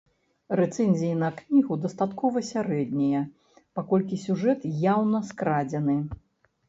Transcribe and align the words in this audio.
Рэцэнзіі 0.59 1.17
на 1.23 1.27
кнігу 1.41 1.77
дастаткова 1.83 2.43
сярэднія, 2.51 3.21
паколькі 3.81 4.21
сюжэт 4.25 4.61
яўна 4.93 5.25
скрадзены. 5.33 5.97